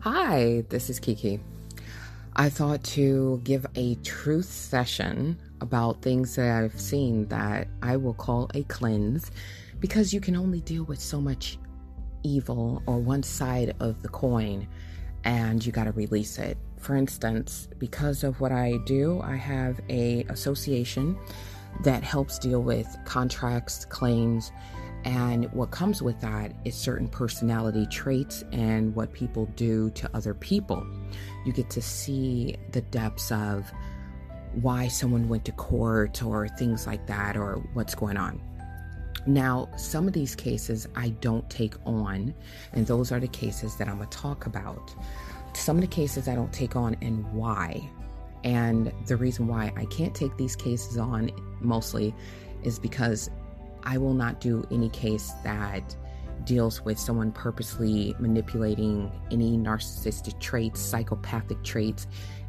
[0.00, 1.40] Hi, this is Kiki.
[2.36, 8.14] I thought to give a truth session about things that I've seen that I will
[8.14, 9.32] call a cleanse
[9.80, 11.58] because you can only deal with so much
[12.22, 14.68] evil or one side of the coin
[15.24, 16.56] and you got to release it.
[16.78, 21.18] For instance, because of what I do, I have a association
[21.82, 24.52] that helps deal with contracts, claims,
[25.06, 30.34] and what comes with that is certain personality traits and what people do to other
[30.34, 30.84] people.
[31.44, 33.70] You get to see the depths of
[34.60, 38.42] why someone went to court or things like that or what's going on.
[39.28, 42.34] Now, some of these cases I don't take on,
[42.72, 44.92] and those are the cases that I'm going to talk about.
[45.54, 47.88] Some of the cases I don't take on and why.
[48.42, 51.30] And the reason why I can't take these cases on
[51.60, 52.12] mostly
[52.64, 53.30] is because
[53.86, 55.96] I will not do any case that
[56.44, 62.06] deals with someone purposely manipulating any narcissistic traits, psychopathic traits,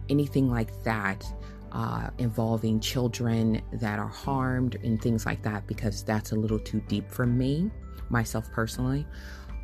[0.10, 1.26] anything like that
[1.72, 6.82] uh, involving children that are harmed and things like that, because that's a little too
[6.88, 7.70] deep for me,
[8.10, 9.06] myself personally.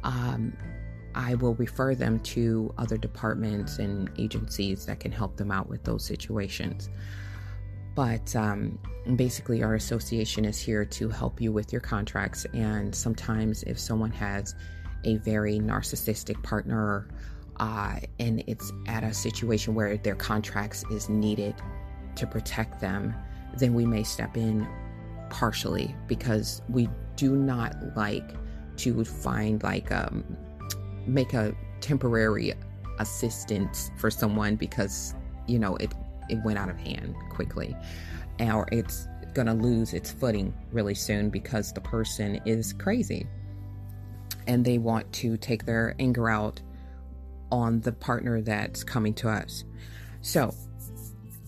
[0.03, 0.55] Um,
[1.15, 5.83] I will refer them to other departments and agencies that can help them out with
[5.83, 6.89] those situations.
[7.95, 8.79] But um,
[9.15, 12.45] basically, our association is here to help you with your contracts.
[12.53, 14.55] And sometimes, if someone has
[15.03, 17.07] a very narcissistic partner
[17.57, 21.55] uh, and it's at a situation where their contracts is needed
[22.15, 23.13] to protect them,
[23.57, 24.67] then we may step in
[25.29, 28.35] partially because we do not like
[28.77, 30.23] to find like um,
[31.05, 32.53] make a temporary
[32.99, 35.13] assistance for someone because
[35.47, 35.93] you know it
[36.29, 37.75] it went out of hand quickly,
[38.39, 43.25] or it's going to lose its footing really soon because the person is crazy
[44.47, 46.61] and they want to take their anger out
[47.51, 49.63] on the partner that's coming to us.
[50.21, 50.53] So,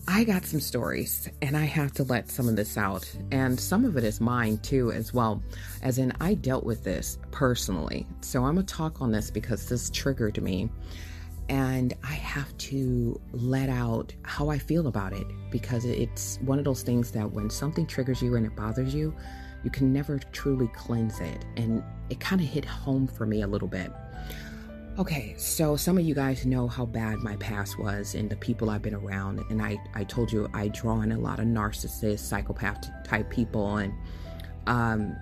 [0.08, 3.10] I got some stories and I have to let some of this out.
[3.32, 5.42] And some of it is mine too, as well.
[5.82, 8.06] As in, I dealt with this personally.
[8.20, 10.70] So I'm going to talk on this because this triggered me
[11.48, 16.64] and I have to let out how I feel about it because it's one of
[16.64, 19.14] those things that when something triggers you and it bothers you,
[19.62, 21.44] you can never truly cleanse it.
[21.56, 23.92] And it kind of hit home for me a little bit.
[24.98, 28.70] Okay, so some of you guys know how bad my past was and the people
[28.70, 29.44] I've been around.
[29.50, 33.76] And I, I told you I draw in a lot of narcissist, psychopath type people.
[33.76, 33.92] And
[34.66, 35.16] um,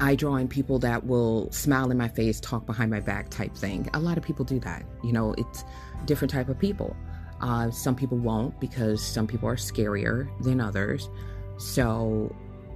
[0.00, 3.56] I draw in people that will smile in my face, talk behind my back type
[3.56, 3.88] thing.
[3.94, 4.84] A lot of people do that.
[5.02, 5.64] You know, it's
[6.04, 6.96] different type of people.
[7.40, 11.08] Uh, some people won't because some people are scarier than others.
[11.56, 12.34] So,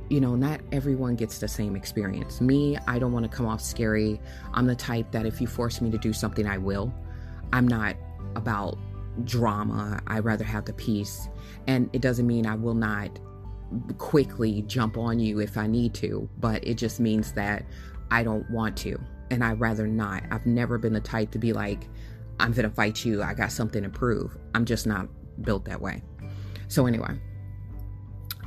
[0.09, 2.41] you know, not everyone gets the same experience.
[2.41, 4.21] Me, I don't want to come off scary.
[4.53, 6.93] I'm the type that if you force me to do something, I will.
[7.53, 7.97] I'm not
[8.35, 8.79] about
[9.25, 10.01] drama.
[10.07, 11.29] I rather have the peace.
[11.67, 13.19] And it doesn't mean I will not
[13.99, 17.65] quickly jump on you if I need to, but it just means that
[18.11, 18.99] I don't want to
[19.33, 20.23] and I'd rather not.
[20.31, 21.89] I've never been the type to be like,
[22.39, 24.37] I'm gonna fight you, I got something to prove.
[24.55, 25.09] I'm just not
[25.41, 26.03] built that way.
[26.69, 27.19] So, anyway,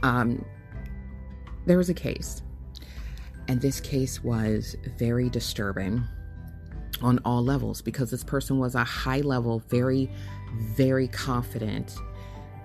[0.03, 0.45] um,
[1.65, 2.43] there was a case,
[3.47, 6.03] and this case was very disturbing
[7.01, 10.11] on all levels because this person was a high level, very,
[10.53, 11.95] very confident,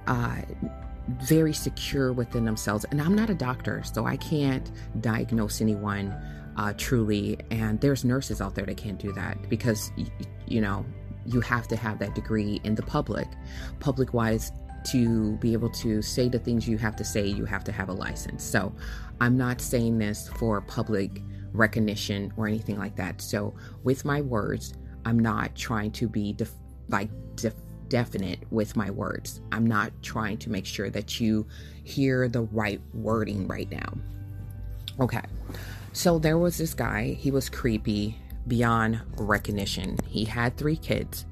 [0.07, 0.43] uh,
[1.23, 2.85] very secure within themselves.
[2.91, 6.15] And I'm not a doctor, so I can't diagnose anyone
[6.57, 7.39] uh, truly.
[7.51, 9.91] And there's nurses out there that can't do that because,
[10.47, 10.85] you know,
[11.27, 13.29] you have to have that degree in the public.
[13.79, 17.65] Public wise, to be able to say the things you have to say, you have
[17.65, 18.43] to have a license.
[18.43, 18.75] So
[19.21, 21.23] I'm not saying this for public
[21.53, 23.21] recognition or anything like that.
[23.21, 26.55] So with my words, I'm not trying to be def-
[26.89, 27.11] like
[27.91, 29.43] definite with my words.
[29.53, 31.47] I'm not trying to make sure that you
[31.85, 33.93] hear the right wording right now.
[34.99, 35.21] Okay.
[35.93, 38.17] So there was this guy, he was creepy
[38.47, 39.99] beyond recognition.
[40.07, 41.27] He had three kids.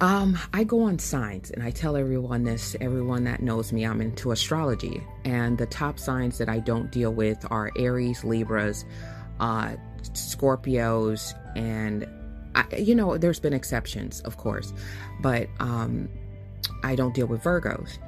[0.00, 4.00] Um, I go on signs and I tell everyone this, everyone that knows me, I'm
[4.00, 5.02] into astrology.
[5.24, 8.84] And the top signs that I don't deal with are Aries, Libras,
[9.40, 9.74] uh,
[10.12, 12.06] Scorpios, and
[12.54, 14.72] I, you know, there's been exceptions, of course,
[15.20, 16.08] but um,
[16.82, 17.98] I don't deal with Virgos,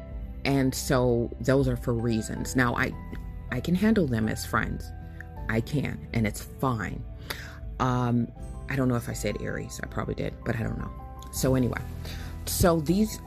[0.45, 2.57] and so those are for reasons.
[2.57, 2.93] Now, I
[3.53, 4.91] I can handle them as friends,
[5.49, 7.05] I can, and it's fine.
[7.79, 8.29] Um,
[8.69, 10.91] I don't know if I said Aries, I probably did, but I don't know.
[11.33, 11.81] So anyway,
[12.47, 13.21] so these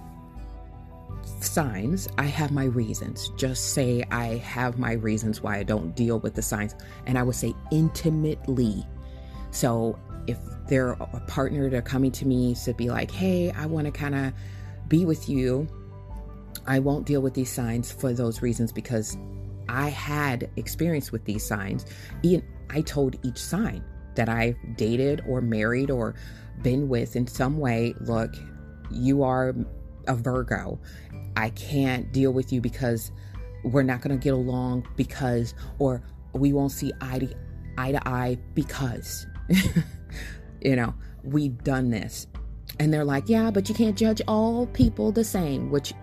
[1.42, 3.30] signs, I have my reasons.
[3.38, 6.76] Just say I have my reasons why I don't deal with the signs,
[7.06, 8.86] and I would say intimately.
[9.52, 10.00] So
[10.72, 14.34] a partner, they're coming to me to be like, hey, I want to kind of
[14.88, 15.68] be with you.
[16.66, 19.18] I won't deal with these signs for those reasons because
[19.68, 21.86] I had experience with these signs.
[22.70, 23.84] I told each sign
[24.16, 26.16] that I've dated or married or
[26.62, 28.34] been with in some way, look,
[28.92, 29.56] you are
[30.08, 30.80] a Virgo.
[31.36, 33.12] I can't deal with you because
[33.64, 36.02] we're not going to get along because, or
[36.34, 37.36] we won't see eye to
[37.78, 39.26] eye, to eye because,
[40.64, 40.94] you know,
[41.24, 42.28] we've done this.
[42.80, 45.94] And they're like, yeah, but you can't judge all people the same, which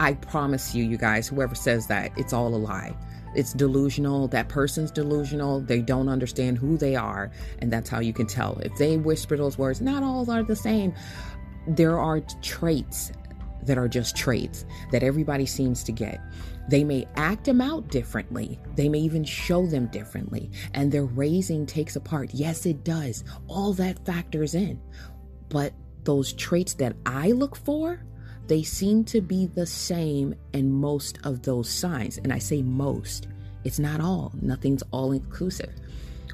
[0.00, 2.96] I promise you, you guys, whoever says that, it's all a lie.
[3.34, 4.28] It's delusional.
[4.28, 5.60] That person's delusional.
[5.60, 7.30] They don't understand who they are.
[7.60, 8.58] And that's how you can tell.
[8.58, 10.94] If they whisper those words, not all are the same.
[11.66, 13.12] There are traits
[13.64, 16.20] that are just traits that everybody seems to get.
[16.68, 18.58] They may act them out differently.
[18.74, 20.50] They may even show them differently.
[20.74, 22.34] And their raising takes a part.
[22.34, 23.24] Yes, it does.
[23.46, 24.80] All that factors in.
[25.48, 25.72] But
[26.04, 28.02] those traits that I look for,
[28.46, 32.18] they seem to be the same in most of those signs.
[32.18, 33.28] And I say most,
[33.64, 35.74] it's not all, nothing's all inclusive.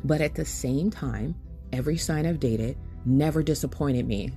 [0.05, 1.35] But at the same time,
[1.73, 4.33] every sign I've dated never disappointed me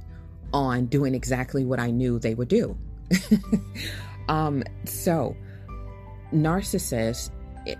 [0.53, 2.77] on doing exactly what I knew they would do.
[4.29, 5.35] um, so,
[6.33, 7.31] narcissist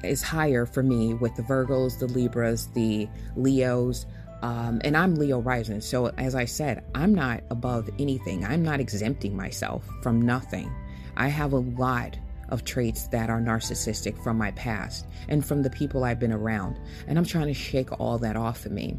[0.04, 4.06] is higher for me with the Virgos, the Libras, the Leos,
[4.42, 5.82] um, and I'm Leo rising.
[5.82, 8.46] So, as I said, I'm not above anything.
[8.46, 10.72] I'm not exempting myself from nothing.
[11.16, 12.18] I have a lot
[12.50, 16.78] of traits that are narcissistic from my past and from the people I've been around.
[17.08, 18.98] And I'm trying to shake all that off of me.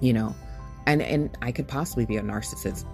[0.00, 0.34] You know,
[0.86, 2.84] and and I could possibly be a narcissist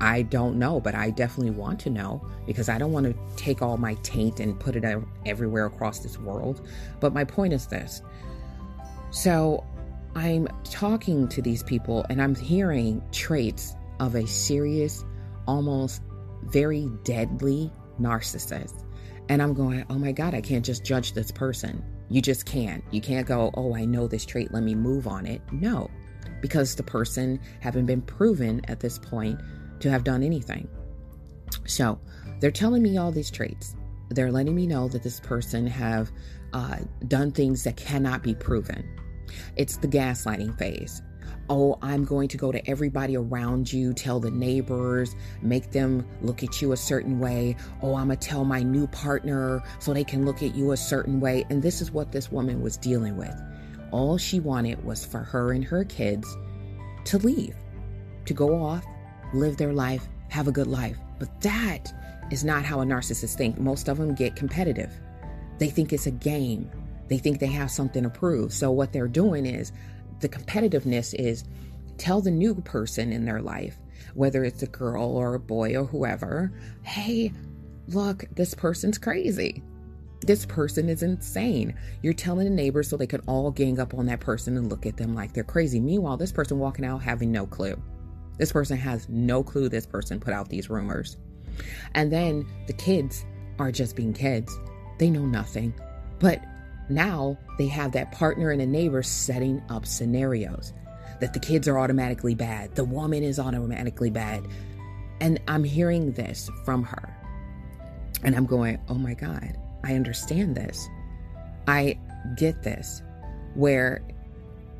[0.00, 3.62] I don't know, but I definitely want to know because I don't want to take
[3.62, 4.84] all my taint and put it
[5.24, 6.66] everywhere across this world.
[7.00, 8.02] But my point is this.
[9.10, 9.64] So
[10.14, 15.04] I'm talking to these people and I'm hearing traits of a serious,
[15.46, 16.02] almost
[16.42, 18.84] very deadly narcissist.
[19.28, 21.82] And I'm going, oh my God, I can't just judge this person.
[22.10, 22.84] You just can't.
[22.90, 25.40] You can't go, oh, I know this trait, let me move on it.
[25.50, 25.90] No,
[26.40, 29.40] because the person haven't been proven at this point
[29.80, 30.68] to have done anything.
[31.66, 31.98] So
[32.40, 33.74] they're telling me all these traits.
[34.10, 36.10] They're letting me know that this person have
[36.52, 36.78] uh,
[37.08, 38.88] done things that cannot be proven.
[39.56, 41.02] It's the gaslighting phase.
[41.48, 46.42] Oh, I'm going to go to everybody around you, tell the neighbors, make them look
[46.42, 47.56] at you a certain way.
[47.82, 50.76] Oh, I'm going to tell my new partner so they can look at you a
[50.76, 51.44] certain way.
[51.48, 53.34] And this is what this woman was dealing with.
[53.90, 56.36] All she wanted was for her and her kids
[57.04, 57.56] to leave,
[58.24, 58.84] to go off
[59.32, 60.96] live their life, have a good life.
[61.18, 61.92] But that
[62.30, 63.58] is not how a narcissist think.
[63.58, 64.92] Most of them get competitive.
[65.58, 66.70] They think it's a game.
[67.08, 68.52] They think they have something to prove.
[68.52, 69.72] So what they're doing is
[70.20, 71.44] the competitiveness is
[71.98, 73.76] tell the new person in their life,
[74.14, 77.32] whether it's a girl or a boy or whoever, hey,
[77.88, 79.62] look, this person's crazy.
[80.26, 81.74] This person is insane.
[82.02, 84.84] You're telling the neighbors so they can all gang up on that person and look
[84.84, 85.78] at them like they're crazy.
[85.78, 87.80] Meanwhile, this person walking out having no clue.
[88.36, 91.16] This person has no clue this person put out these rumors.
[91.94, 93.24] And then the kids
[93.60, 94.54] are just being kids.
[94.98, 95.72] They know nothing.
[96.18, 96.42] But
[96.88, 100.72] now they have that partner and a neighbor setting up scenarios
[101.20, 104.44] that the kids are automatically bad, the woman is automatically bad.
[105.20, 107.16] And I'm hearing this from her.
[108.22, 109.56] And I'm going, oh my God,
[109.86, 110.88] I understand this.
[111.68, 111.98] I
[112.36, 113.02] get this.
[113.54, 114.02] Where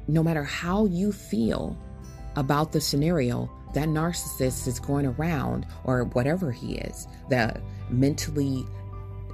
[0.08, 1.78] no matter how you feel
[2.36, 7.60] about the scenario, that narcissist is going around, or whatever he is, the
[7.90, 8.64] mentally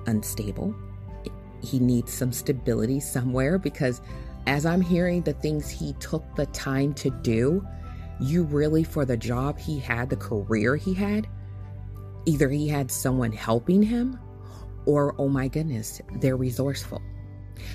[0.07, 0.75] unstable.
[1.63, 4.01] He needs some stability somewhere because,
[4.47, 7.67] as I'm hearing the things he took the time to do,
[8.21, 11.29] you really, for the job he had, the career he had,
[12.25, 14.19] either he had someone helping him,
[14.87, 17.01] or oh my goodness, they're resourceful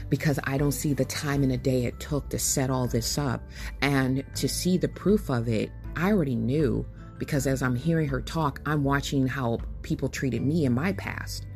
[0.10, 3.18] because I don't see the time in a day it took to set all this
[3.18, 3.42] up.
[3.82, 6.86] And to see the proof of it, I already knew
[7.18, 11.48] because as I'm hearing her talk, I'm watching how people treated me in my past,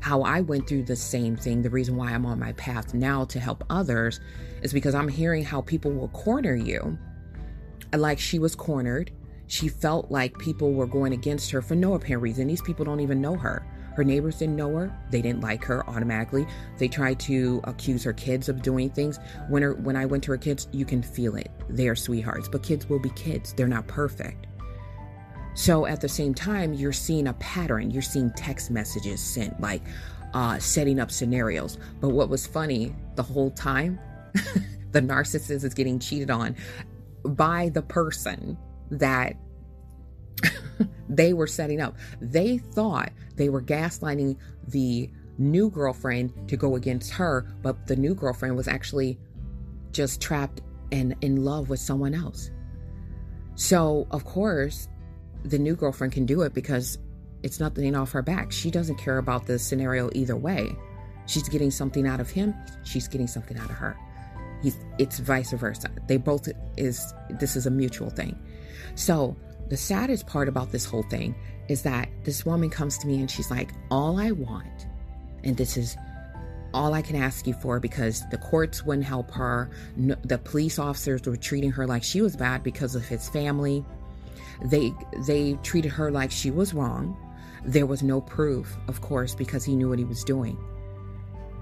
[0.00, 1.62] how I went through the same thing.
[1.62, 4.20] The reason why I'm on my path now to help others
[4.62, 6.98] is because I'm hearing how people will corner you.
[7.92, 9.10] Like she was cornered.
[9.46, 12.46] She felt like people were going against her for no apparent reason.
[12.46, 13.66] These people don't even know her.
[13.98, 14.96] Her neighbors didn't know her.
[15.10, 16.46] They didn't like her automatically.
[16.76, 19.18] They tried to accuse her kids of doing things.
[19.48, 21.50] When her, when I went to her kids, you can feel it.
[21.68, 23.52] They are sweethearts, but kids will be kids.
[23.52, 24.46] They're not perfect.
[25.54, 27.90] So at the same time, you're seeing a pattern.
[27.90, 29.82] You're seeing text messages sent, like
[30.32, 31.76] uh, setting up scenarios.
[32.00, 33.98] But what was funny the whole time,
[34.92, 36.54] the narcissist is getting cheated on.
[37.24, 38.56] by the person
[38.92, 39.34] that
[41.08, 41.96] they were setting up.
[42.20, 48.14] They thought they were gaslighting the new girlfriend to go against her, but the new
[48.14, 49.18] girlfriend was actually
[49.92, 50.60] just trapped
[50.92, 52.50] and in love with someone else.
[53.54, 54.88] So, of course,
[55.44, 56.98] the new girlfriend can do it because
[57.42, 58.52] it's nothing off her back.
[58.52, 60.76] She doesn't care about the scenario either way.
[61.26, 62.54] She's getting something out of him,
[62.84, 63.96] she's getting something out of her.
[64.62, 65.90] He's it's vice versa.
[66.08, 68.36] They both is this is a mutual thing.
[68.94, 69.36] So,
[69.68, 71.34] the saddest part about this whole thing
[71.68, 74.86] is that this woman comes to me and she's like, All I want,
[75.44, 75.96] and this is
[76.74, 79.70] all I can ask you for because the courts wouldn't help her.
[79.96, 83.84] No, the police officers were treating her like she was bad because of his family.
[84.64, 84.92] They
[85.26, 87.16] they treated her like she was wrong.
[87.64, 90.58] There was no proof, of course, because he knew what he was doing.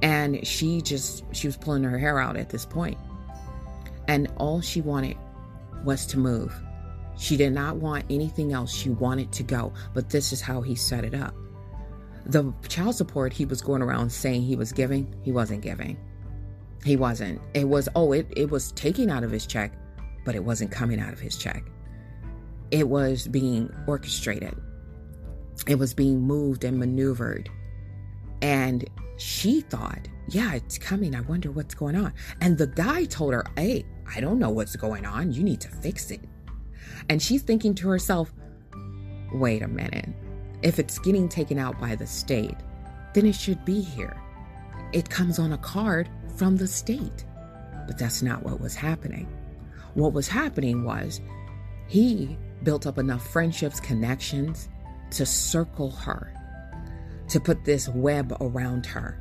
[0.02, 2.98] And she just she was pulling her hair out at this point.
[4.08, 5.16] And all she wanted
[5.84, 6.54] was to move.
[7.16, 8.74] She did not want anything else.
[8.74, 9.72] She wanted to go.
[9.94, 11.34] But this is how he set it up.
[12.26, 15.96] The child support he was going around saying he was giving, he wasn't giving.
[16.84, 17.40] He wasn't.
[17.54, 19.72] It was, oh, it, it was taking out of his check,
[20.24, 21.64] but it wasn't coming out of his check.
[22.70, 24.54] It was being orchestrated,
[25.66, 27.48] it was being moved and maneuvered.
[28.42, 31.14] And she thought, yeah, it's coming.
[31.14, 32.12] I wonder what's going on.
[32.40, 35.32] And the guy told her, hey, I don't know what's going on.
[35.32, 36.20] You need to fix it.
[37.08, 38.32] And she's thinking to herself,
[39.32, 40.08] wait a minute.
[40.62, 42.56] If it's getting taken out by the state,
[43.14, 44.20] then it should be here.
[44.92, 47.24] It comes on a card from the state.
[47.86, 49.28] But that's not what was happening.
[49.94, 51.20] What was happening was
[51.88, 54.68] he built up enough friendships, connections
[55.12, 56.32] to circle her,
[57.28, 59.20] to put this web around her,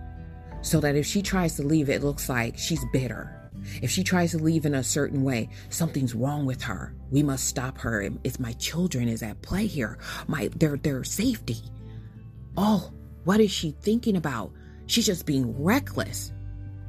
[0.61, 3.44] so that if she tries to leave, it looks like she's bitter
[3.81, 6.93] if she tries to leave in a certain way, something's wrong with her.
[7.11, 8.09] We must stop her.
[8.23, 9.97] It's my children is at play here.
[10.27, 11.57] My their their safety.
[12.57, 12.91] Oh,
[13.23, 14.51] what is she thinking about?
[14.87, 16.31] She's just being reckless.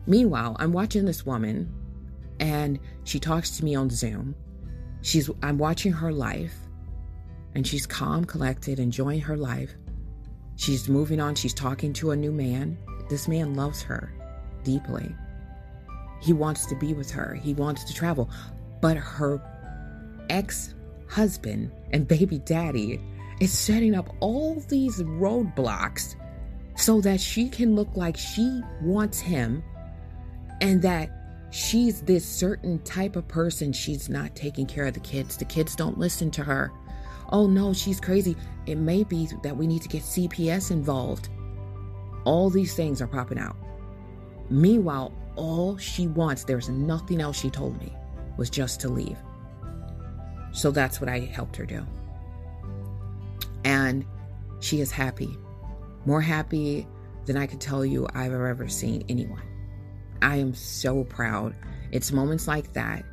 [0.07, 1.73] Meanwhile, I'm watching this woman
[2.39, 4.35] and she talks to me on Zoom.
[5.03, 6.55] She's I'm watching her life
[7.55, 9.75] and she's calm, collected, enjoying her life.
[10.57, 12.79] She's moving on, she's talking to a new man.
[13.09, 14.13] This man loves her
[14.63, 15.15] deeply.
[16.21, 18.31] He wants to be with her, he wants to travel.
[18.81, 19.41] But her
[20.29, 20.75] ex
[21.09, 23.01] husband and baby daddy
[23.41, 26.17] is setting up all these roadblocks
[26.77, 29.63] so that she can look like she wants him
[30.61, 31.11] and that
[31.51, 33.73] she's this certain type of person.
[33.73, 35.37] She's not taking care of the kids.
[35.37, 36.73] The kids don't listen to her.
[37.31, 38.37] Oh no, she's crazy.
[38.67, 41.29] It may be that we need to get CPS involved.
[42.25, 43.57] All these things are popping out.
[44.51, 47.93] Meanwhile, all she wants, there's nothing else she told me,
[48.37, 49.19] was just to leave.
[50.53, 51.87] So that's what I helped her do.
[53.65, 54.05] And
[54.61, 55.37] she is happy,
[56.05, 56.87] more happy
[57.27, 59.43] than I could tell you I've ever seen anyone.
[60.23, 61.55] I am so proud.
[61.93, 63.05] It's moments like that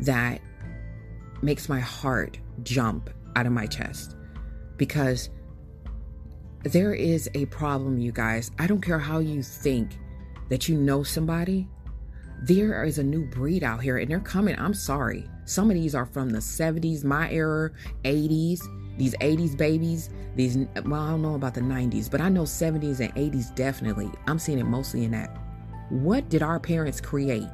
[0.00, 0.40] that
[1.42, 4.16] makes my heart jump out of my chest
[4.76, 5.30] because
[6.62, 8.50] there is a problem, you guys.
[8.58, 9.98] I don't care how you think
[10.48, 11.68] that you know somebody,
[12.42, 14.58] there is a new breed out here and they're coming.
[14.58, 15.28] I'm sorry.
[15.46, 17.70] Some of these are from the 70s, my era,
[18.04, 18.60] 80s,
[18.98, 23.00] these 80s babies, these, well, I don't know about the 90s, but I know 70s
[23.00, 24.10] and 80s definitely.
[24.26, 25.36] I'm seeing it mostly in that.
[25.90, 27.48] What did our parents create?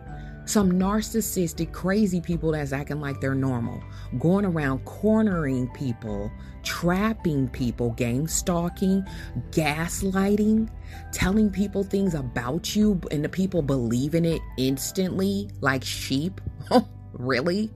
[0.47, 3.83] Some narcissistic, crazy people that's acting like they're normal,
[4.19, 6.31] going around cornering people,
[6.63, 9.07] trapping people, gang stalking,
[9.51, 10.69] gaslighting,
[11.13, 16.41] telling people things about you, and the people believe in it instantly like sheep.
[17.13, 17.71] really?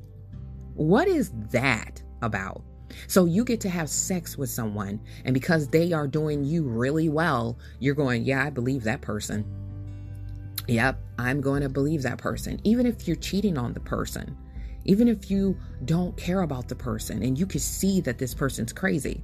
[0.75, 2.63] What is that about?
[3.07, 7.09] So you get to have sex with someone, and because they are doing you really
[7.09, 9.45] well, you're going, Yeah, I believe that person.
[10.67, 12.61] Yep, I'm going to believe that person.
[12.65, 14.37] Even if you're cheating on the person,
[14.85, 18.73] even if you don't care about the person and you can see that this person's
[18.73, 19.23] crazy,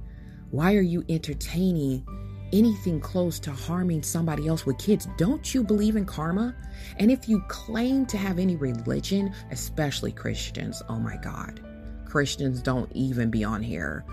[0.51, 2.05] why are you entertaining
[2.51, 5.07] anything close to harming somebody else with kids?
[5.17, 6.55] Don't you believe in karma?
[6.97, 11.61] And if you claim to have any religion, especially Christians, oh my God,
[12.05, 14.03] Christians don't even be on here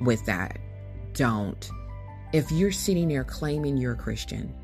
[0.00, 0.58] with that.
[1.14, 1.70] Don't.
[2.32, 4.54] If you're sitting there claiming you're a Christian,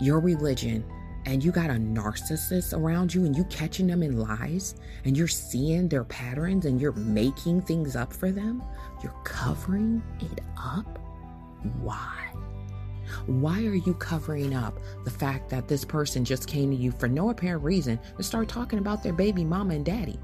[0.00, 0.84] your religion
[1.26, 5.28] and you got a narcissist around you and you catching them in lies and you're
[5.28, 8.62] seeing their patterns and you're making things up for them,
[9.02, 10.98] you're covering it up.
[11.80, 12.32] Why?
[13.26, 17.08] Why are you covering up the fact that this person just came to you for
[17.08, 20.18] no apparent reason to start talking about their baby mama and daddy?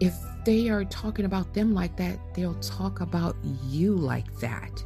[0.00, 3.36] if they are talking about them like that, they'll talk about
[3.68, 4.82] you like that.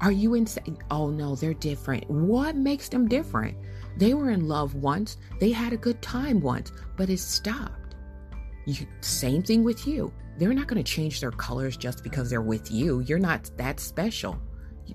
[0.00, 0.78] Are you insane?
[0.90, 2.08] Oh no, they're different.
[2.08, 3.56] What makes them different?
[3.96, 7.94] They were in love once, they had a good time once, but it stopped.
[8.66, 10.12] You, same thing with you.
[10.38, 13.00] They're not going to change their colors just because they're with you.
[13.00, 14.40] You're not that special.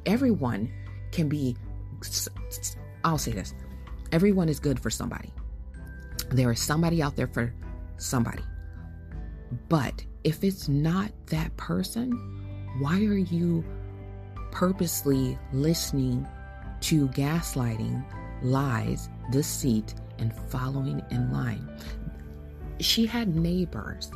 [0.06, 0.72] Everyone
[1.12, 1.56] can be,
[3.04, 3.54] I'll say this
[4.12, 5.32] everyone is good for somebody.
[6.30, 7.54] There is somebody out there for
[7.98, 8.44] somebody.
[9.70, 12.12] But if it's not that person,
[12.80, 13.64] why are you
[14.52, 16.28] purposely listening
[16.82, 18.04] to gaslighting,
[18.42, 21.68] lies, deceit, and following in line?
[22.80, 24.12] She had neighbors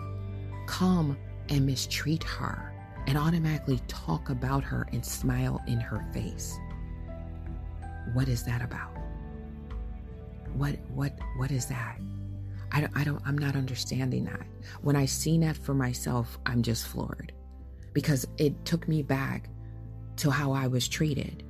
[0.67, 1.17] come
[1.49, 2.73] and mistreat her
[3.07, 6.57] and automatically talk about her and smile in her face.
[8.13, 8.95] What is that about?
[10.53, 11.99] What what what is that?
[12.71, 14.45] I don't, I don't I'm not understanding that.
[14.81, 17.33] When I seen that for myself, I'm just floored
[17.93, 19.49] because it took me back
[20.17, 21.43] to how I was treated.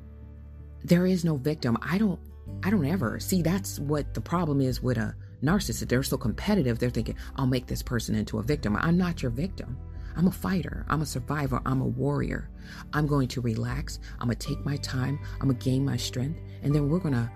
[0.84, 1.78] There is no victim.
[1.82, 2.20] I don't
[2.64, 5.88] I don't ever see that's what the problem is with a narcissist.
[5.88, 6.80] They're so competitive.
[6.80, 8.76] They're thinking, I'll make this person into a victim.
[8.76, 9.78] I'm not your victim.
[10.16, 10.86] I'm a fighter.
[10.90, 11.62] I'm a survivor.
[11.66, 12.50] I'm a warrior.
[12.94, 14.00] I'm going to relax.
[14.20, 15.20] I'm going to take my time.
[15.36, 16.42] I'm going to gain my strength.
[16.62, 17.32] And then we're going to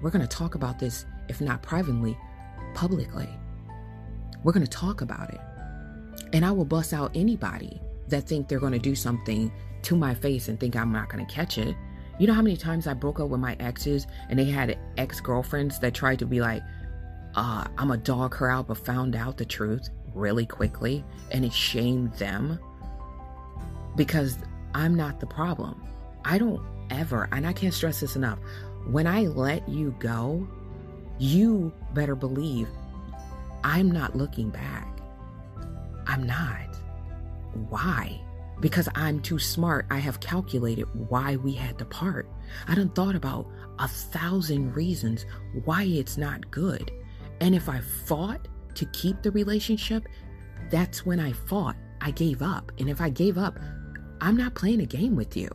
[0.00, 2.16] we're going to talk about this if not privately,
[2.74, 3.28] publicly.
[4.42, 5.40] We're going to talk about it.
[6.32, 9.52] And I will bust out anybody that think they're going to do something
[9.82, 11.74] to my face and think I'm not going to catch it.
[12.20, 15.20] You know how many times I broke up with my exes and they had ex
[15.20, 16.62] girlfriends that tried to be like,
[17.34, 21.52] uh, I'm a dog her out, but found out the truth really quickly and it
[21.54, 22.58] shamed them
[23.96, 24.36] because
[24.74, 25.82] I'm not the problem.
[26.22, 26.60] I don't
[26.90, 28.38] ever, and I can't stress this enough,
[28.86, 30.46] when I let you go,
[31.18, 32.68] you better believe
[33.64, 35.00] I'm not looking back.
[36.06, 36.76] I'm not.
[37.70, 38.20] Why?
[38.60, 39.86] Because I'm too smart.
[39.90, 42.28] I have calculated why we had to part.
[42.68, 43.46] I done thought about
[43.78, 45.24] a thousand reasons
[45.64, 46.90] why it's not good.
[47.40, 50.06] And if I fought to keep the relationship,
[50.70, 51.76] that's when I fought.
[52.02, 52.72] I gave up.
[52.78, 53.58] And if I gave up,
[54.20, 55.48] I'm not playing a game with you.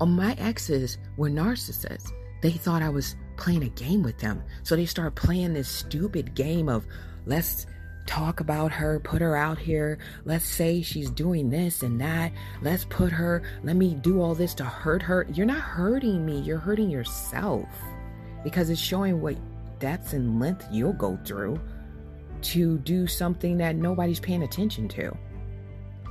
[0.00, 2.10] Oh, my exes were narcissists.
[2.42, 4.42] They thought I was playing a game with them.
[4.62, 6.86] So they start playing this stupid game of
[7.26, 7.66] let's
[8.06, 9.98] talk about her, put her out here.
[10.24, 12.32] Let's say she's doing this and that.
[12.62, 15.26] Let's put her, let me do all this to hurt her.
[15.32, 17.68] You're not hurting me, you're hurting yourself
[18.42, 19.36] because it's showing what
[19.78, 21.60] depths and length you'll go through
[22.42, 25.16] to do something that nobody's paying attention to.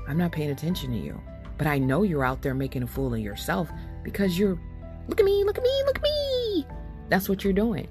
[0.07, 1.21] I'm not paying attention to you,
[1.57, 3.69] but I know you're out there making a fool of yourself
[4.03, 4.59] because you're,
[5.07, 6.65] look at me, look at me, look at me.
[7.09, 7.87] That's what you're doing.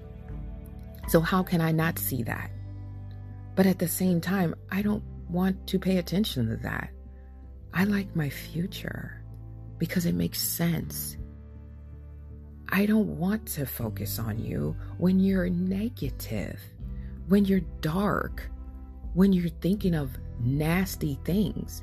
[1.08, 2.50] So, how can I not see that?
[3.54, 6.90] But at the same time, I don't want to pay attention to that.
[7.74, 9.22] I like my future
[9.78, 11.16] because it makes sense.
[12.68, 16.58] I don't want to focus on you when you're negative,
[17.28, 18.50] when you're dark,
[19.14, 21.82] when you're thinking of nasty things.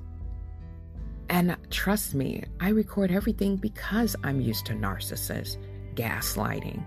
[1.30, 5.58] And trust me, I record everything because I'm used to narcissists,
[5.94, 6.84] gaslighting,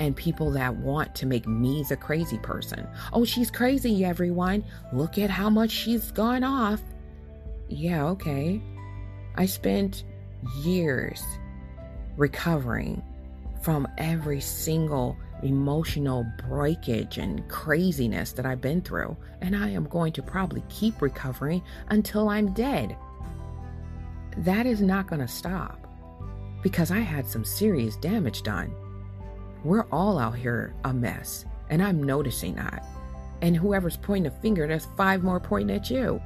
[0.00, 2.86] and people that want to make me the crazy person.
[3.12, 4.64] Oh, she's crazy, everyone.
[4.92, 6.80] Look at how much she's gone off.
[7.68, 8.60] Yeah, okay.
[9.36, 10.04] I spent
[10.62, 11.22] years
[12.16, 13.02] recovering
[13.62, 20.12] from every single emotional breakage and craziness that I've been through, and I am going
[20.14, 22.96] to probably keep recovering until I'm dead.
[24.38, 25.86] That is not going to stop
[26.62, 28.74] because I had some serious damage done.
[29.64, 32.86] We're all out here a mess, and I'm noticing that.
[33.40, 36.20] And whoever's pointing a finger, there's five more pointing at you.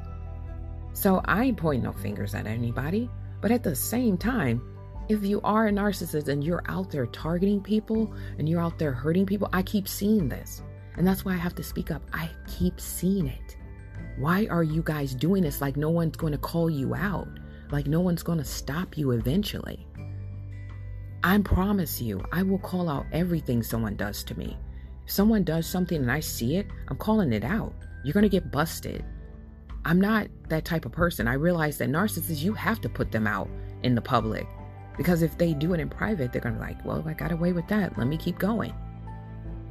[0.93, 3.09] So I ain't pointing no fingers at anybody.
[3.41, 4.61] But at the same time,
[5.09, 8.93] if you are a narcissist and you're out there targeting people and you're out there
[8.93, 10.63] hurting people, I keep seeing this.
[10.97, 12.03] And that's why I have to speak up.
[12.13, 13.57] I keep seeing it.
[14.17, 17.29] Why are you guys doing this like no one's going to call you out?
[17.71, 19.87] Like no one's going to stop you eventually?
[21.23, 24.57] I promise you, I will call out everything someone does to me.
[25.05, 27.73] If someone does something and I see it, I'm calling it out.
[28.05, 29.05] You're going to get busted.
[29.85, 31.27] I'm not that type of person.
[31.27, 33.49] I realize that narcissists, you have to put them out
[33.83, 34.47] in the public.
[34.97, 37.33] Because if they do it in private, they're going to be like, well, I got
[37.33, 37.97] away with that.
[37.97, 38.75] Let me keep going.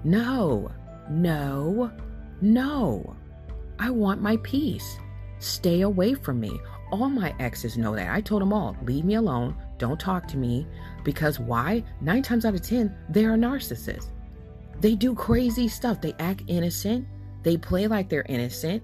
[0.03, 0.71] No,
[1.10, 1.91] no,
[2.41, 3.15] no.
[3.79, 4.97] I want my peace.
[5.39, 6.60] Stay away from me.
[6.91, 8.13] All my exes know that.
[8.13, 9.55] I told them all, leave me alone.
[9.77, 10.67] Don't talk to me.
[11.03, 11.83] Because why?
[12.01, 14.09] Nine times out of 10, they are narcissists.
[14.79, 16.01] They do crazy stuff.
[16.01, 17.07] They act innocent.
[17.43, 18.83] They play like they're innocent.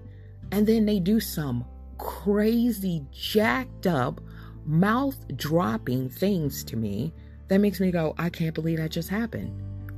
[0.52, 1.64] And then they do some
[1.98, 4.20] crazy, jacked up,
[4.64, 7.12] mouth dropping things to me
[7.48, 9.52] that makes me go, I can't believe that just happened.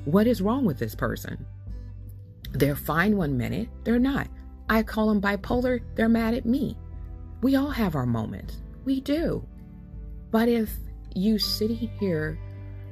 [0.04, 1.44] What is wrong with this person?
[2.52, 4.28] They're fine one minute, they're not.
[4.68, 6.76] I call them bipolar, they're mad at me.
[7.42, 8.62] We all have our moments.
[8.85, 9.46] We do.
[10.30, 10.72] But if
[11.16, 12.38] you sitting here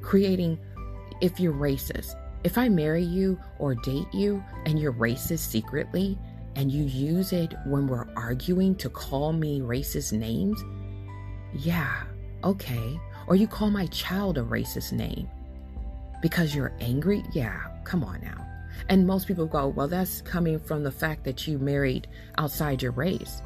[0.01, 0.59] creating,
[1.21, 6.17] if you're racist, if I marry you or date you and you're racist secretly
[6.55, 10.63] and you use it when we're arguing to call me racist names,
[11.53, 12.03] yeah,
[12.43, 12.99] okay.
[13.27, 15.27] Or you call my child a racist name
[16.21, 18.45] because you're angry, yeah, come on now.
[18.89, 22.07] And most people go, well, that's coming from the fact that you married
[22.37, 23.41] outside your race.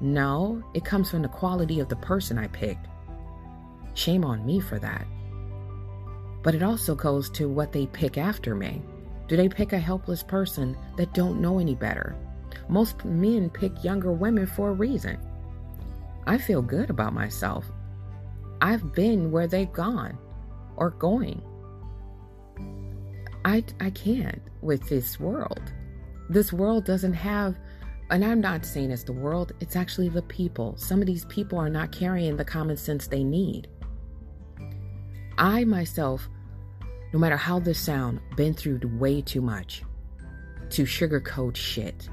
[0.00, 2.86] No, it comes from the quality of the person I picked.
[3.94, 5.06] Shame on me for that.
[6.42, 8.82] But it also goes to what they pick after me.
[9.28, 12.16] Do they pick a helpless person that don't know any better?
[12.68, 15.18] Most men pick younger women for a reason.
[16.26, 17.70] I feel good about myself.
[18.60, 20.18] I've been where they've gone
[20.76, 21.42] or going.
[23.44, 25.72] I, I can't with this world.
[26.28, 27.56] This world doesn't have,
[28.10, 30.76] and I'm not saying it's the world, it's actually the people.
[30.76, 33.68] Some of these people are not carrying the common sense they need.
[35.40, 36.28] I myself,
[37.14, 39.82] no matter how this sound, been through way too much
[40.68, 42.10] to sugarcoat shit.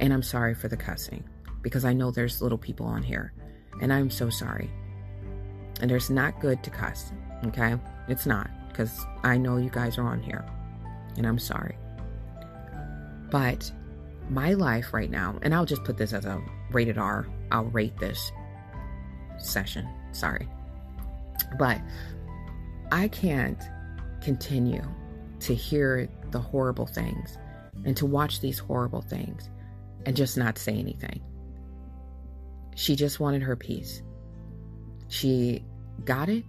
[0.00, 1.22] And I'm sorry for the cussing
[1.60, 3.34] because I know there's little people on here.
[3.82, 4.70] And I'm so sorry.
[5.82, 7.12] And there's not good to cuss,
[7.44, 7.76] okay?
[8.08, 10.44] It's not because I know you guys are on here.
[11.18, 11.76] And I'm sorry.
[13.30, 13.70] But
[14.30, 17.98] my life right now, and I'll just put this as a rated R, I'll rate
[17.98, 18.32] this
[19.38, 19.86] session.
[20.12, 20.48] Sorry.
[21.58, 21.82] But
[22.92, 23.60] I can't
[24.20, 24.82] continue
[25.40, 27.38] to hear the horrible things
[27.84, 29.50] and to watch these horrible things
[30.04, 31.20] and just not say anything.
[32.74, 34.02] She just wanted her peace.
[35.08, 35.64] She
[36.04, 36.44] got it.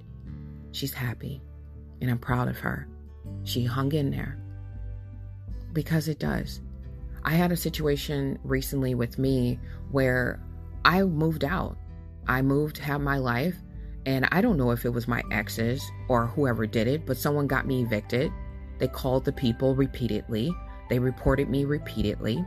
[0.72, 1.42] She's happy.
[2.02, 2.88] And I'm proud of her.
[3.44, 4.38] She hung in there
[5.74, 6.62] because it does.
[7.24, 9.60] I had a situation recently with me
[9.92, 10.40] where
[10.86, 11.78] I moved out.
[12.28, 13.56] I moved to have my life
[14.08, 17.46] and I don't know if it was my exes or whoever did it, but someone
[17.46, 18.32] got me evicted.
[18.80, 20.50] They called the people repeatedly.
[20.90, 22.44] They reported me repeatedly.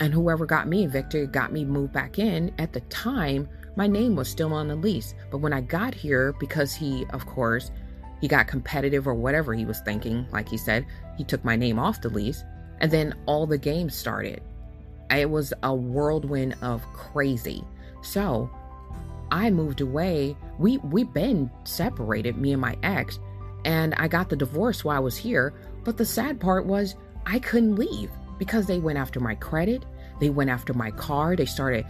[0.00, 2.52] And whoever got me evicted got me moved back in.
[2.58, 5.14] At the time, my name was still on the lease.
[5.30, 7.70] But when I got here, because he, of course,
[8.20, 10.84] he got competitive or whatever he was thinking, like he said,
[11.16, 12.42] he took my name off the lease.
[12.80, 14.42] And then all the games started.
[15.08, 17.62] It was a whirlwind of crazy.
[18.02, 18.50] So
[19.34, 20.36] I moved away.
[20.58, 23.18] We we been separated, me and my ex,
[23.64, 25.52] and I got the divorce while I was here.
[25.82, 26.94] But the sad part was
[27.26, 29.84] I couldn't leave because they went after my credit.
[30.20, 31.34] They went after my car.
[31.34, 31.84] They started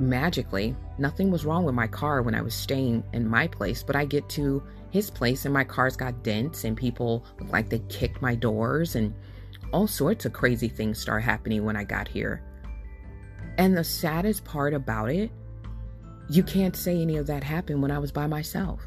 [0.00, 0.74] magically.
[0.98, 4.04] Nothing was wrong with my car when I was staying in my place, but I
[4.04, 8.20] get to his place and my car's got dents and people look like they kicked
[8.20, 9.14] my doors and
[9.72, 12.42] all sorts of crazy things start happening when I got here.
[13.56, 15.30] And the saddest part about it
[16.32, 18.80] you can't say any of that happened when I was by myself.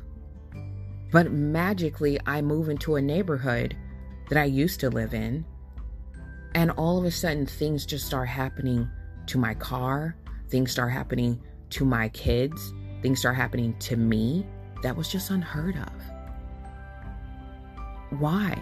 [1.12, 3.77] But magically, I move into a neighborhood
[4.29, 5.45] that I used to live in,
[6.55, 8.89] and all of a sudden, things just start happening
[9.27, 10.17] to my car,
[10.49, 14.47] things start happening to my kids, things start happening to me.
[14.81, 18.19] That was just unheard of.
[18.19, 18.60] Why?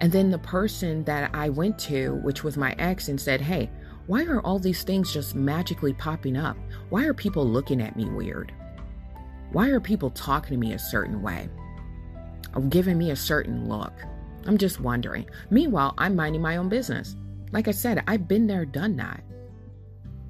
[0.00, 3.70] And then the person that I went to, which was my ex, and said, Hey,
[4.06, 6.56] why are all these things just magically popping up?
[6.88, 8.52] Why are people looking at me weird?
[9.52, 11.48] Why are people talking to me a certain way?
[12.54, 13.92] Or giving me a certain look?
[14.46, 15.28] I'm just wondering.
[15.50, 17.16] Meanwhile, I'm minding my own business.
[17.50, 19.22] Like I said, I've been there, done that.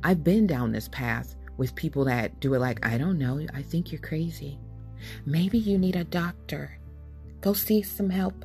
[0.02, 3.62] I've been down this path with people that do it like, I don't know, I
[3.62, 4.58] think you're crazy.
[5.26, 6.78] Maybe you need a doctor.
[7.42, 8.44] Go see some help.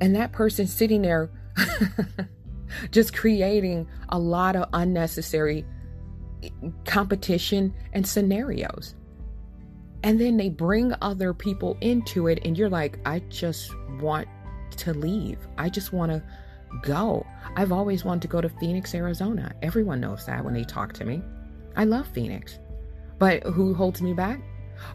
[0.00, 1.30] And that person sitting there
[2.90, 5.66] just creating a lot of unnecessary
[6.84, 8.94] competition and scenarios.
[10.02, 14.28] And then they bring other people into it, and you're like, I just want
[14.76, 15.38] to leave.
[15.56, 16.22] I just want to
[16.82, 17.26] go.
[17.56, 19.52] I've always wanted to go to Phoenix, Arizona.
[19.62, 21.22] Everyone knows that when they talk to me.
[21.76, 22.58] I love Phoenix.
[23.18, 24.40] But who holds me back?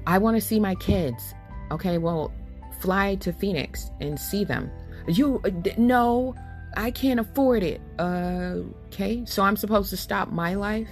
[0.08, 1.34] I want to see my kids.
[1.72, 2.32] Okay, well,
[2.80, 4.72] fly to Phoenix and see them.
[5.08, 5.42] You,
[5.78, 6.36] no,
[6.78, 7.82] I can't afford it.
[8.00, 10.90] Uh, okay, so I'm supposed to stop my life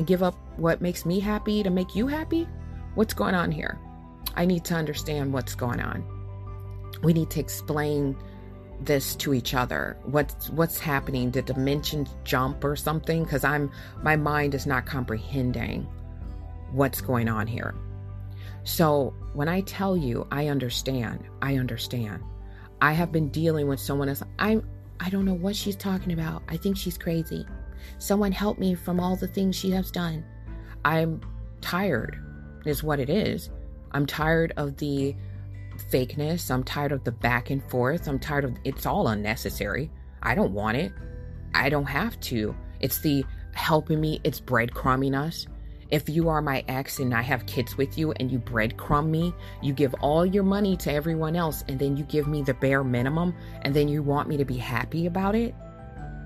[0.00, 2.48] and give up what makes me happy to make you happy?
[2.94, 3.78] What's going on here?
[4.34, 6.02] I need to understand what's going on.
[7.02, 8.16] We need to explain
[8.80, 9.98] this to each other?
[10.04, 11.30] What's what's happening?
[11.30, 13.24] Did dimensions jump or something?
[13.24, 13.70] Because I'm
[14.02, 15.86] my mind is not comprehending
[16.72, 17.74] what's going on here.
[18.64, 22.22] So when I tell you I understand, I understand.
[22.80, 24.22] I have been dealing with someone else.
[24.38, 24.66] I'm
[24.98, 26.42] I don't know what she's talking about.
[26.48, 27.44] I think she's crazy.
[27.98, 30.24] Someone help me from all the things she has done.
[30.84, 31.20] I'm
[31.60, 32.18] tired,
[32.64, 33.50] is what it is.
[33.92, 35.14] I'm tired of the
[35.90, 36.50] fakeness.
[36.50, 38.06] I'm tired of the back and forth.
[38.06, 39.90] I'm tired of it's all unnecessary.
[40.22, 40.92] I don't want it.
[41.54, 42.54] I don't have to.
[42.80, 45.46] It's the helping me, it's breadcrumbing us.
[45.90, 49.34] If you are my ex and I have kids with you and you breadcrumb me,
[49.60, 52.84] you give all your money to everyone else and then you give me the bare
[52.84, 55.52] minimum and then you want me to be happy about it,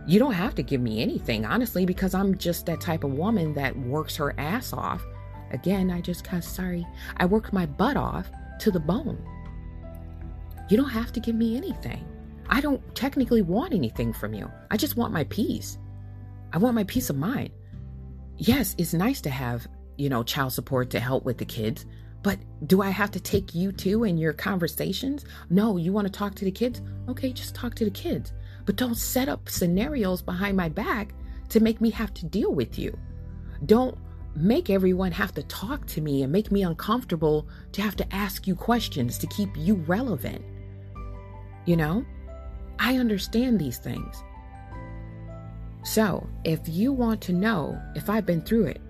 [0.06, 3.54] you don't have to give me anything, honestly, because I'm just that type of woman
[3.54, 5.04] that works her ass off.
[5.50, 6.86] Again, I just got sorry.
[7.16, 9.22] I work my butt off to the bone.
[10.68, 12.04] You don't have to give me anything.
[12.48, 14.50] I don't technically want anything from you.
[14.70, 15.78] I just want my peace.
[16.52, 17.50] I want my peace of mind.
[18.36, 21.86] Yes, it's nice to have, you know, child support to help with the kids,
[22.22, 25.24] but do I have to take you too in your conversations?
[25.50, 26.80] No, you want to talk to the kids?
[27.08, 28.32] Okay, just talk to the kids.
[28.66, 31.14] But don't set up scenarios behind my back
[31.50, 32.96] to make me have to deal with you.
[33.66, 33.96] Don't
[34.36, 38.46] make everyone have to talk to me and make me uncomfortable to have to ask
[38.46, 40.44] you questions to keep you relevant.
[41.66, 42.04] You know,
[42.78, 44.22] I understand these things.
[45.84, 48.80] So, if you want to know if I've been through it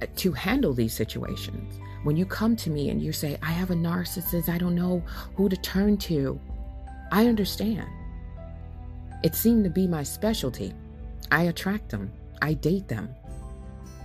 [0.00, 3.70] uh, to handle these situations, when you come to me and you say, I have
[3.70, 5.02] a narcissist, I don't know
[5.34, 6.40] who to turn to,
[7.10, 7.88] I understand.
[9.22, 10.72] It seemed to be my specialty.
[11.30, 13.14] I attract them, I date them.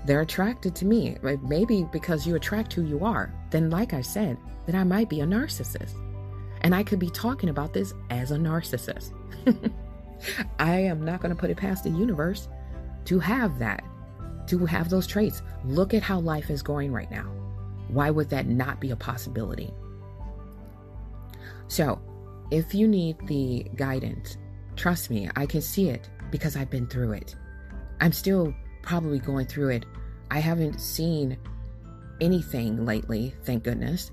[0.06, 1.18] They're attracted to me.
[1.44, 3.34] Maybe because you attract who you are.
[3.52, 5.94] Then, like I said, that I might be a narcissist.
[6.62, 9.14] And I could be talking about this as a narcissist.
[10.60, 12.48] I am not going to put it past the universe
[13.06, 13.84] to have that,
[14.48, 15.42] to have those traits.
[15.66, 17.32] Look at how life is going right now.
[17.88, 19.74] Why would that not be a possibility?
[21.68, 22.02] So,
[22.52, 24.38] if you need the guidance,
[24.76, 27.36] trust me, I can see it because I've been through it.
[28.00, 29.86] I'm still probably going through it.
[30.32, 31.38] I haven't seen
[32.22, 34.12] anything lately, thank goodness,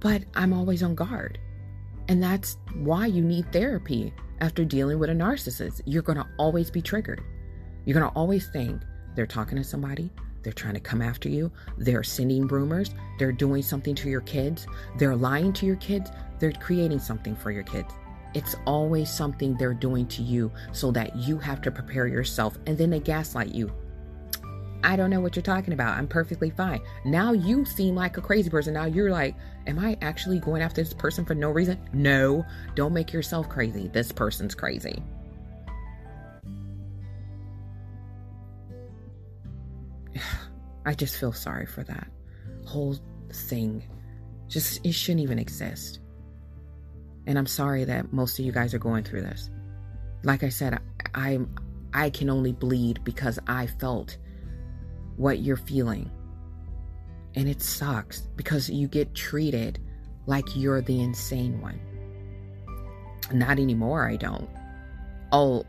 [0.00, 1.38] but I'm always on guard.
[2.08, 5.80] And that's why you need therapy after dealing with a narcissist.
[5.86, 7.22] You're going to always be triggered.
[7.84, 8.82] You're going to always think
[9.14, 10.10] they're talking to somebody,
[10.42, 14.66] they're trying to come after you, they're sending rumors, they're doing something to your kids,
[14.98, 17.92] they're lying to your kids, they're creating something for your kids.
[18.36, 22.76] It's always something they're doing to you so that you have to prepare yourself and
[22.76, 23.72] then they gaslight you
[24.84, 25.96] I don't know what you're talking about.
[25.98, 26.80] I'm perfectly fine.
[27.04, 28.74] Now you seem like a crazy person.
[28.74, 29.34] Now you're like,
[29.66, 31.80] am I actually going after this person for no reason?
[31.92, 32.44] No,
[32.76, 33.88] don't make yourself crazy.
[33.88, 35.02] This person's crazy.
[40.86, 42.06] I just feel sorry for that
[42.64, 42.96] whole
[43.32, 43.82] thing.
[44.46, 45.98] Just, it shouldn't even exist.
[47.26, 49.50] And I'm sorry that most of you guys are going through this.
[50.22, 50.80] Like I said,
[51.14, 51.38] I, I,
[51.92, 54.16] I can only bleed because I felt
[55.16, 56.10] what you're feeling.
[57.34, 59.80] And it sucks because you get treated
[60.26, 61.80] like you're the insane one.
[63.32, 64.48] Not anymore, I don't.
[65.32, 65.64] Oh,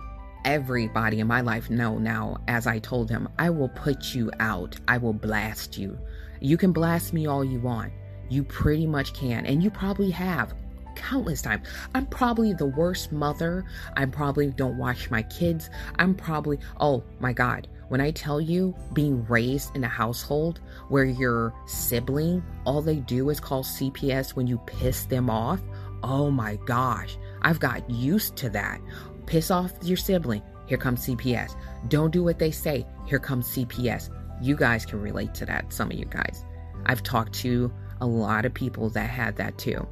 [0.46, 4.78] everybody in my life know now, as I told them, I will put you out.
[4.88, 5.98] I will blast you.
[6.40, 7.92] You can blast me all you want.
[8.30, 9.46] You pretty much can.
[9.46, 10.54] And you probably have
[10.98, 11.66] countless times.
[11.96, 13.66] I'm probably the worst mother.
[13.96, 15.70] I probably don't watch my kids.
[15.98, 21.06] I'm probably, oh my God, when I tell you being raised in a household where
[21.06, 25.62] your sibling, all they do is call CPS when you piss them off,
[26.04, 28.82] oh my gosh, I've got used to that.
[29.26, 31.56] Piss off your sibling, here comes CPS.
[31.88, 34.10] Don't do what they say, here comes CPS.
[34.42, 36.44] You guys can relate to that, some of you guys.
[36.86, 39.88] I've talked to a lot of people that had that too.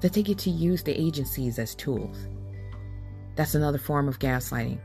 [0.00, 2.26] That they get to use the agencies as tools.
[3.36, 4.80] That's another form of gaslighting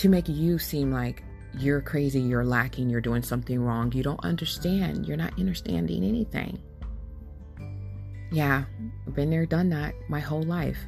[0.00, 1.22] to make you seem like
[1.58, 3.92] you're crazy, you're lacking, you're doing something wrong.
[3.92, 5.06] You don't understand.
[5.06, 6.58] You're not understanding anything.
[8.32, 8.64] Yeah,
[9.06, 10.78] I've been there, done that my whole life.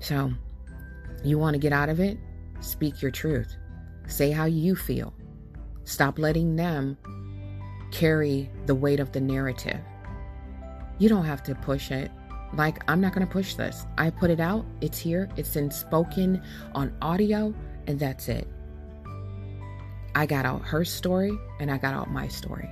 [0.00, 0.30] So,
[1.24, 2.18] you want to get out of it?
[2.60, 3.56] Speak your truth.
[4.06, 5.14] Say how you feel.
[5.84, 6.98] Stop letting them
[7.92, 9.80] carry the weight of the narrative.
[10.98, 12.10] You don't have to push it.
[12.54, 13.86] Like, I'm not going to push this.
[13.98, 16.42] I put it out, it's here, it's in spoken
[16.74, 17.54] on audio,
[17.86, 18.48] and that's it.
[20.14, 22.68] I got out her story and I got out my story.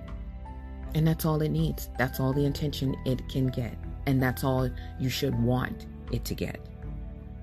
[0.94, 1.90] And that's all it needs.
[1.98, 3.76] That's all the intention it can get.
[4.06, 6.58] And that's all you should want it to get.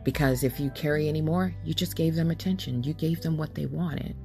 [0.04, 2.84] Because if you carry any more, you just gave them attention.
[2.84, 4.16] You gave them what they wanted.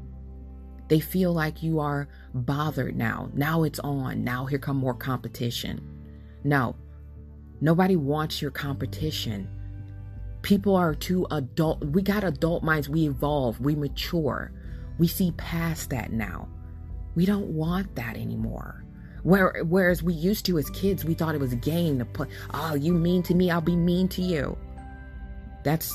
[0.89, 3.29] They feel like you are bothered now.
[3.35, 4.25] Now it's on.
[4.25, 5.98] Now here come more competition.
[6.49, 6.75] No.
[7.61, 9.47] Nobody wants your competition.
[10.41, 11.85] People are too adult.
[11.85, 12.89] We got adult minds.
[12.89, 13.61] We evolve.
[13.61, 14.51] We mature.
[14.99, 16.49] We see past that now.
[17.15, 18.83] We don't want that anymore.
[19.25, 22.31] Where, whereas we used to as kids, we thought it was a game to put,
[22.55, 24.57] oh, you mean to me, I'll be mean to you.
[25.65, 25.93] That's,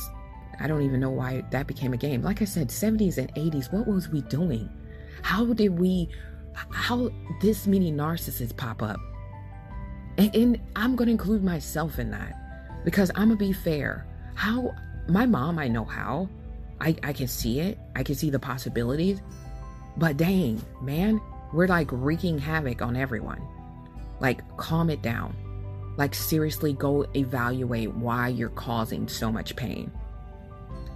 [0.59, 2.21] I don't even know why that became a game.
[2.21, 4.69] Like I said, 70s and 80s, what was we doing?
[5.23, 6.09] How did we,
[6.69, 7.09] how
[7.41, 8.99] this many narcissists pop up?
[10.17, 12.35] And, and I'm going to include myself in that
[12.85, 14.05] because I'm going to be fair.
[14.35, 14.73] How,
[15.07, 16.29] my mom, I know how.
[16.81, 19.21] I, I can see it, I can see the possibilities.
[19.95, 21.21] But dang, man,
[21.53, 23.41] we're like wreaking havoc on everyone.
[24.19, 25.35] Like, calm it down.
[25.97, 29.91] Like, seriously, go evaluate why you're causing so much pain.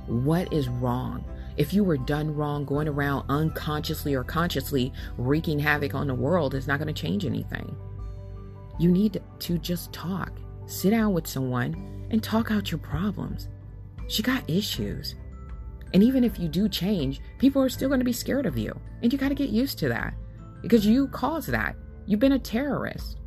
[0.08, 1.23] What is wrong?
[1.58, 6.53] If you were done wrong, going around unconsciously or consciously wreaking havoc on the world
[6.56, 7.75] is not going to change anything.
[8.77, 10.31] You need to just talk.
[10.65, 13.49] Sit down with someone and talk out your problems.
[14.07, 15.15] She got issues.
[15.93, 18.77] And even if you do change, people are still going to be scared of you.
[19.01, 20.13] And you got to get used to that
[20.61, 21.75] because you caused that.
[22.05, 23.17] You've been a terrorist.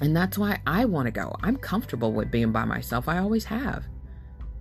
[0.00, 1.34] And that's why I want to go.
[1.42, 3.08] I'm comfortable with being by myself.
[3.08, 3.84] I always have.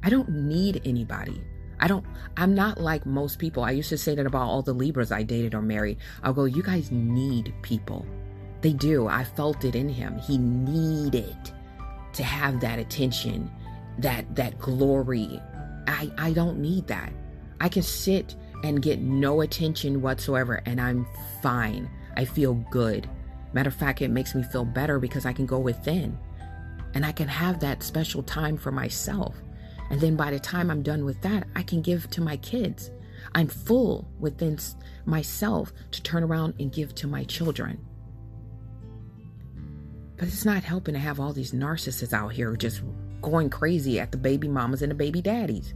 [0.04, 1.44] I don't need anybody.
[1.80, 2.06] I don't,
[2.38, 3.64] I'm not like most people.
[3.64, 5.98] I used to say that about all the Libras I dated or married.
[6.24, 8.06] I'll go, you guys need people.
[8.62, 9.08] They do.
[9.08, 10.18] I felt it in him.
[10.20, 11.38] He needed
[12.14, 13.52] to have that attention,
[14.00, 15.42] that that glory.
[15.88, 17.14] I I don't need that.
[17.60, 21.08] I can sit and get no attention whatsoever and I'm
[21.42, 21.90] fine.
[22.16, 23.10] I feel good.
[23.54, 26.18] Matter of fact, it makes me feel better because I can go within
[26.94, 29.36] and I can have that special time for myself.
[29.90, 32.92] And then by the time I'm done with that, I can give to my kids.
[33.36, 34.58] I'm full within
[35.06, 37.87] myself to turn around and give to my children.
[40.18, 42.82] But it's not helping to have all these narcissists out here just
[43.22, 45.74] going crazy at the baby mamas and the baby daddies.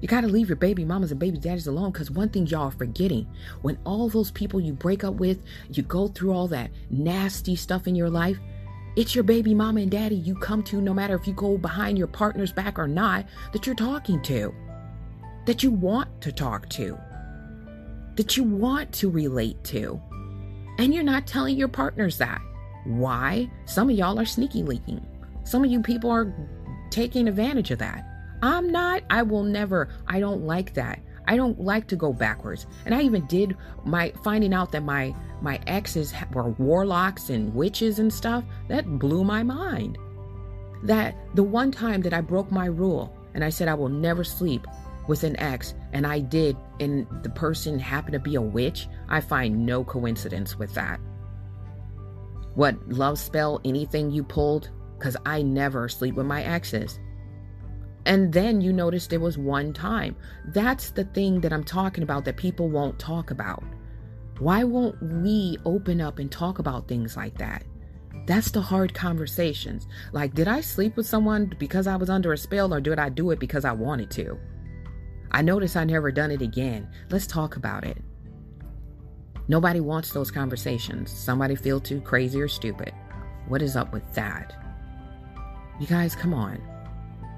[0.00, 2.68] You got to leave your baby mamas and baby daddies alone because one thing y'all
[2.68, 3.26] are forgetting
[3.62, 7.86] when all those people you break up with, you go through all that nasty stuff
[7.86, 8.38] in your life,
[8.96, 11.98] it's your baby mama and daddy you come to no matter if you go behind
[11.98, 14.54] your partner's back or not that you're talking to,
[15.46, 16.98] that you want to talk to,
[18.16, 20.00] that you want to relate to.
[20.78, 22.40] And you're not telling your partners that.
[22.84, 23.50] Why?
[23.64, 25.04] Some of y'all are sneaky leaking.
[25.44, 26.34] Some of you people are
[26.90, 28.04] taking advantage of that.
[28.42, 29.02] I'm not.
[29.10, 29.88] I will never.
[30.06, 31.00] I don't like that.
[31.26, 32.66] I don't like to go backwards.
[32.84, 37.98] And I even did my finding out that my my exes were warlocks and witches
[37.98, 38.44] and stuff.
[38.68, 39.98] That blew my mind.
[40.82, 44.24] That the one time that I broke my rule and I said I will never
[44.24, 44.66] sleep
[45.08, 49.20] with an ex and I did and the person happened to be a witch, I
[49.20, 51.00] find no coincidence with that.
[52.54, 54.70] What love spell anything you pulled?
[54.98, 56.98] Because I never sleep with my exes.
[58.06, 60.16] And then you noticed there was one time.
[60.48, 63.64] That's the thing that I'm talking about that people won't talk about.
[64.38, 67.64] Why won't we open up and talk about things like that?
[68.26, 69.86] That's the hard conversations.
[70.12, 73.08] Like, did I sleep with someone because I was under a spell or did I
[73.08, 74.38] do it because I wanted to?
[75.30, 76.88] I notice I never done it again.
[77.10, 77.98] Let's talk about it.
[79.46, 81.10] Nobody wants those conversations.
[81.10, 82.92] Somebody feel too crazy or stupid.
[83.48, 84.54] What is up with that?
[85.78, 86.60] You guys, come on.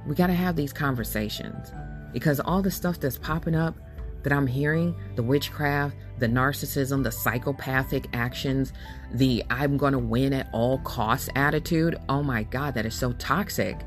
[0.06, 1.72] We got to have these conversations
[2.12, 3.74] because all the stuff that's popping up
[4.22, 8.72] that I'm hearing the witchcraft, the narcissism, the psychopathic actions,
[9.12, 13.12] the I'm going to win at all costs attitude oh my God, that is so
[13.14, 13.80] toxic.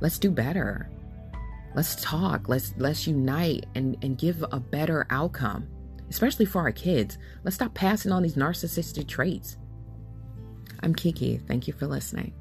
[0.00, 0.88] Let's do better.
[1.74, 2.48] Let's talk.
[2.48, 5.68] Let's let's unite and, and give a better outcome
[6.12, 7.16] especially for our kids.
[7.42, 9.56] Let's stop passing on these narcissistic traits.
[10.82, 11.38] I'm Kiki.
[11.38, 12.34] Thank you for listening.